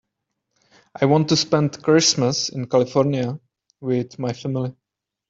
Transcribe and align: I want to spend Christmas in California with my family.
I 0.99 1.05
want 1.05 1.29
to 1.29 1.35
spend 1.37 1.83
Christmas 1.83 2.49
in 2.49 2.67
California 2.67 3.39
with 3.81 4.17
my 4.17 4.33
family. 4.33 4.75